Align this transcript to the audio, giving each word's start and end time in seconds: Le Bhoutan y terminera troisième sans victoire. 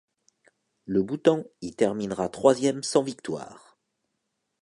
Le 0.87 1.03
Bhoutan 1.03 1.43
y 1.61 1.75
terminera 1.75 2.27
troisième 2.27 2.81
sans 2.81 3.03
victoire. 3.03 3.77